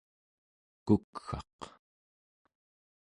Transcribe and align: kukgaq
kukgaq 0.85 1.57